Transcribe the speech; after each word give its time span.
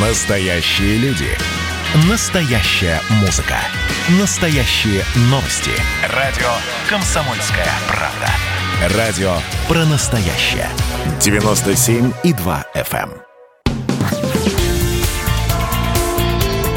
Настоящие 0.00 0.96
люди. 0.98 1.26
Настоящая 2.08 3.00
музыка. 3.20 3.56
Настоящие 4.20 5.02
новости. 5.22 5.72
Радио 6.14 6.46
«Комсомольская 6.88 7.66
правда». 7.88 8.96
Радио 8.96 9.32
про 9.66 9.84
настоящее. 9.86 10.68
97,2 11.18 12.64
FM. 12.76 13.10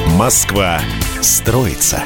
эм. 0.07 0.17
Москва 0.17 0.81
строится. 1.21 2.03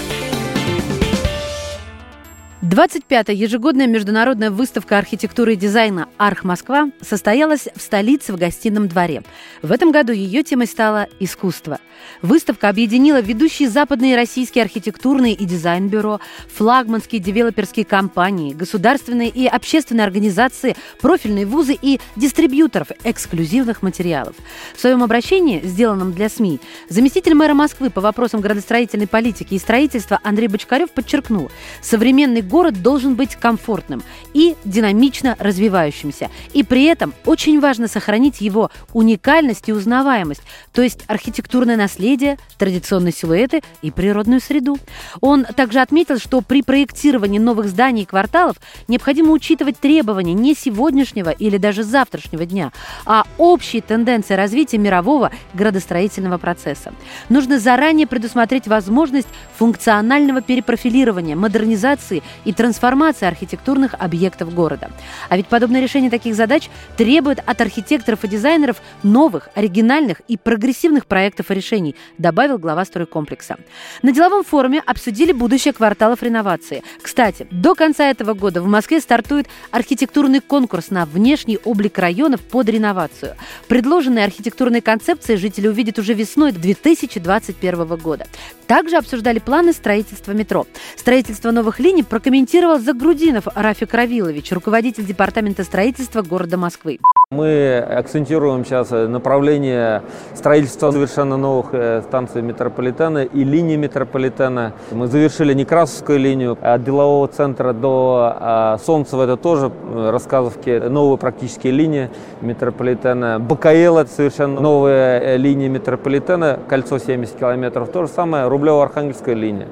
25-я 2.76 3.34
ежегодная 3.34 3.88
международная 3.88 4.52
выставка 4.52 4.98
архитектуры 4.98 5.54
и 5.54 5.56
дизайна 5.56 6.10
«Арх 6.18 6.44
Москва» 6.44 6.90
состоялась 7.00 7.70
в 7.74 7.82
столице 7.82 8.34
в 8.34 8.38
гостином 8.38 8.90
дворе. 8.90 9.24
В 9.62 9.72
этом 9.72 9.94
году 9.94 10.12
ее 10.12 10.44
темой 10.44 10.68
стало 10.68 11.08
«Искусство». 11.22 11.80
Выставка 12.22 12.68
объединила 12.68 13.22
ведущие 13.22 13.70
западные 13.70 14.18
российские 14.18 14.66
архитектурные 14.66 15.34
и 15.34 15.46
дизайн-бюро, 15.46 16.20
флагманские 16.54 17.22
девелоперские 17.22 17.86
компании, 17.86 18.54
государственные 18.54 19.30
и 19.30 19.48
общественные 19.48 20.04
организации, 20.04 20.76
профильные 21.00 21.46
вузы 21.46 21.78
и 21.82 22.02
дистрибьюторов 22.18 22.90
эксклюзивных 23.06 23.84
материалов. 23.84 24.36
В 24.76 24.82
своем 24.82 25.02
обращении, 25.02 25.62
сделанном 25.62 26.12
для 26.12 26.28
СМИ, 26.28 26.60
заместитель 26.90 27.36
мэра 27.36 27.54
Москвы 27.54 27.90
по 27.90 28.02
вопросам 28.02 28.42
градостроительной 28.42 29.08
политики 29.08 29.54
и 29.54 29.60
строительства 29.60 30.20
Андрей 30.24 30.50
Бочкарев 30.50 30.92
подчеркнул, 30.92 31.50
современный 31.82 32.42
город 32.42 32.65
должен 32.72 33.16
быть 33.16 33.36
комфортным 33.36 34.04
и 34.34 34.56
динамично 34.66 35.36
развивающимся. 35.40 36.30
И 36.54 36.64
при 36.64 36.86
этом 36.86 37.14
очень 37.26 37.60
важно 37.60 37.88
сохранить 37.88 38.42
его 38.42 38.72
уникальность 38.94 39.70
и 39.70 39.74
узнаваемость, 39.74 40.42
то 40.74 40.82
есть 40.82 41.04
архитектурное 41.08 41.78
наследие, 41.78 42.38
традиционные 42.58 43.12
силуэты 43.12 43.62
и 43.82 43.92
природную 43.92 44.42
среду. 44.42 44.78
Он 45.22 45.46
также 45.46 45.80
отметил, 45.80 46.20
что 46.20 46.42
при 46.42 46.62
проектировании 46.62 47.40
новых 47.40 47.68
зданий 47.68 48.04
и 48.04 48.06
кварталов 48.06 48.58
необходимо 48.88 49.32
учитывать 49.32 49.80
требования 49.80 50.34
не 50.34 50.54
сегодняшнего 50.54 51.30
или 51.30 51.58
даже 51.58 51.84
завтрашнего 51.84 52.46
дня, 52.46 52.72
а 53.06 53.26
общие 53.38 53.82
тенденции 53.82 54.34
развития 54.34 54.78
мирового 54.78 55.32
градостроительного 55.54 56.38
процесса. 56.38 56.94
Нужно 57.30 57.60
заранее 57.60 58.08
предусмотреть 58.08 58.68
возможность 58.68 59.28
функционального 59.58 60.42
перепрофилирования, 60.42 61.36
модернизации 61.36 62.24
и 62.46 62.54
трансформации 62.54 63.26
архитектурных 63.26 63.96
объектов 63.98 64.54
города. 64.54 64.90
А 65.30 65.38
ведь 65.38 65.48
подобное 65.48 65.82
решение 65.82 66.10
таких 66.10 66.36
задач 66.36 66.70
требует 66.96 67.40
от 67.46 67.60
архитекторов 67.60 68.24
и 68.24 68.28
дизайнеров 68.28 68.82
новых, 69.04 69.50
оригинальных 69.56 70.22
и 70.28 70.38
прогрессивных 70.38 71.06
проектов 71.06 71.52
и 71.52 71.54
решений, 71.54 71.96
добавил 72.18 72.58
глава 72.58 72.86
стройкомплекса. 72.86 73.58
На 74.02 74.12
деловом 74.12 74.44
форуме 74.44 74.82
обсудили 74.86 75.32
будущее 75.32 75.74
кварталов 75.74 76.24
реновации. 76.24 76.84
Кстати, 77.02 77.48
до 77.52 77.76
конца 77.76 78.10
этого 78.10 78.34
года 78.34 78.62
в 78.62 78.68
Москве 78.68 79.00
стартует 79.00 79.48
архитектурный 79.72 80.40
конкурс 80.40 80.92
на 80.92 81.06
внешний 81.06 81.58
облик 81.64 81.98
районов 81.98 82.42
под 82.42 82.70
реновацию. 82.70 83.36
Предложенные 83.68 84.26
архитектурные 84.26 84.82
концепции 84.82 85.36
жители 85.36 85.68
увидят 85.68 86.00
уже 86.00 86.14
весной 86.14 86.52
2021 86.52 87.86
года. 87.98 88.28
Также 88.68 88.98
обсуждали 88.98 89.40
планы 89.40 89.74
строительства 89.74 90.32
метро. 90.32 90.66
Строительство 90.96 91.52
новых 91.52 91.80
линий 91.80 92.04
прокомментировал 92.36 92.80
Загрудинов 92.80 93.48
Рафик 93.56 93.94
Равилович, 93.94 94.52
руководитель 94.52 95.06
департамента 95.06 95.64
строительства 95.64 96.22
города 96.22 96.58
Москвы. 96.58 97.00
Мы 97.32 97.78
акцентируем 97.78 98.66
сейчас 98.66 98.92
направление 98.92 100.04
строительства 100.34 100.92
совершенно 100.92 101.38
новых 101.38 101.68
э, 101.72 102.02
станций 102.02 102.42
метрополитена 102.42 103.24
и 103.24 103.44
линий 103.46 103.78
метрополитена. 103.78 104.74
Мы 104.92 105.08
завершили 105.08 105.54
Некрасовскую 105.54 106.20
линию 106.20 106.58
от 106.62 106.84
делового 106.84 107.30
центра 107.30 107.72
до 107.72 108.36
а, 108.36 108.78
Солнцева. 108.86 109.24
Это 109.24 109.38
тоже 109.38 109.72
э, 109.72 110.10
рассказовки, 110.12 110.90
новые 110.90 111.18
практические 111.18 111.72
линии 111.72 112.10
метрополитена. 112.42 113.40
БКЛ– 113.40 113.98
это 114.00 114.12
совершенно 114.12 114.60
новая 114.60 115.22
э, 115.22 115.38
линия 115.38 115.70
метрополитена, 115.70 116.60
кольцо 116.68 117.00
70 117.00 117.38
километров. 117.38 117.90
То 117.90 118.06
же 118.06 118.12
самое 118.12 118.48
Рублево-Архангельская 118.48 119.36
линия. 119.36 119.68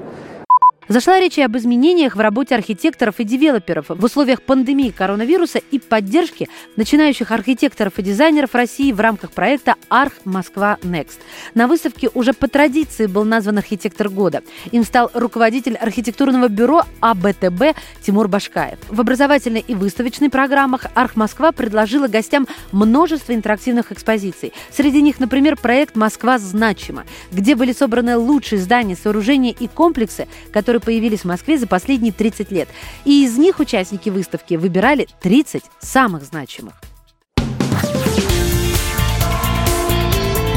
Зашла 0.88 1.18
речь 1.18 1.38
и 1.38 1.42
об 1.42 1.56
изменениях 1.56 2.14
в 2.14 2.20
работе 2.20 2.54
архитекторов 2.54 3.18
и 3.18 3.24
девелоперов 3.24 3.86
в 3.88 4.04
условиях 4.04 4.42
пандемии 4.42 4.90
коронавируса 4.90 5.58
и 5.58 5.78
поддержки 5.78 6.48
начинающих 6.76 7.30
архитекторов 7.30 7.98
и 7.98 8.02
дизайнеров 8.02 8.54
России 8.54 8.92
в 8.92 9.00
рамках 9.00 9.30
проекта 9.30 9.76
«Арх 9.88 10.12
Москва 10.24 10.76
Next». 10.82 11.18
На 11.54 11.68
выставке 11.68 12.10
уже 12.12 12.34
по 12.34 12.48
традиции 12.48 13.06
был 13.06 13.24
назван 13.24 13.58
архитектор 13.58 14.10
года. 14.10 14.42
Им 14.72 14.84
стал 14.84 15.10
руководитель 15.14 15.76
архитектурного 15.76 16.48
бюро 16.48 16.82
АБТБ 17.00 17.76
Тимур 18.02 18.28
Башкаев. 18.28 18.78
В 18.88 19.00
образовательной 19.00 19.64
и 19.66 19.74
выставочной 19.74 20.28
программах 20.28 20.86
«Арх 20.94 21.16
Москва» 21.16 21.52
предложила 21.52 22.08
гостям 22.08 22.46
множество 22.72 23.32
интерактивных 23.32 23.90
экспозиций. 23.90 24.52
Среди 24.70 25.00
них, 25.00 25.18
например, 25.18 25.56
проект 25.56 25.96
«Москва 25.96 26.38
значима», 26.38 27.04
где 27.32 27.54
были 27.54 27.72
собраны 27.72 28.18
лучшие 28.18 28.60
здания, 28.60 28.96
сооружения 28.96 29.54
и 29.58 29.66
комплексы, 29.66 30.28
которые 30.52 30.73
которые 30.74 30.80
появились 30.80 31.20
в 31.20 31.24
Москве 31.26 31.58
за 31.58 31.66
последние 31.66 32.12
30 32.12 32.50
лет. 32.50 32.68
И 33.04 33.24
из 33.24 33.36
них 33.38 33.60
участники 33.60 34.08
выставки 34.08 34.54
выбирали 34.54 35.06
30 35.22 35.62
самых 35.80 36.24
значимых. 36.24 36.74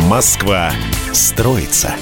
Москва 0.09 0.71
строится. 1.13 1.93